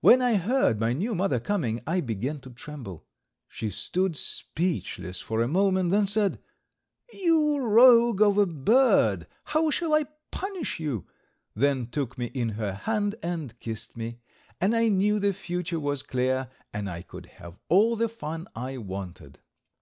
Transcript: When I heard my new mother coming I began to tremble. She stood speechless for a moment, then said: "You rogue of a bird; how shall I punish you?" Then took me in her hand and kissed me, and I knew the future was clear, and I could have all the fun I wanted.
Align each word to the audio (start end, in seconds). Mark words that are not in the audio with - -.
When 0.00 0.20
I 0.20 0.34
heard 0.34 0.78
my 0.78 0.92
new 0.92 1.14
mother 1.14 1.40
coming 1.40 1.80
I 1.86 2.02
began 2.02 2.40
to 2.40 2.50
tremble. 2.50 3.06
She 3.48 3.70
stood 3.70 4.14
speechless 4.14 5.22
for 5.22 5.40
a 5.40 5.48
moment, 5.48 5.88
then 5.90 6.04
said: 6.04 6.40
"You 7.10 7.60
rogue 7.60 8.20
of 8.20 8.36
a 8.36 8.44
bird; 8.44 9.26
how 9.44 9.70
shall 9.70 9.94
I 9.94 10.08
punish 10.30 10.78
you?" 10.78 11.06
Then 11.54 11.86
took 11.86 12.18
me 12.18 12.26
in 12.34 12.50
her 12.50 12.74
hand 12.74 13.14
and 13.22 13.58
kissed 13.58 13.96
me, 13.96 14.18
and 14.60 14.76
I 14.76 14.88
knew 14.88 15.18
the 15.18 15.32
future 15.32 15.80
was 15.80 16.02
clear, 16.02 16.50
and 16.74 16.90
I 16.90 17.00
could 17.00 17.24
have 17.40 17.58
all 17.70 17.96
the 17.96 18.10
fun 18.10 18.48
I 18.54 18.76
wanted. 18.76 19.38